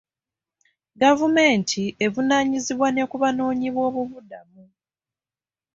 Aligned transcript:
Gavumenti 1.01 1.83
evunaanyizibwa 2.05 2.87
ne 2.91 3.03
ku 3.09 3.15
banoonyiboobubudamu. 3.21 4.63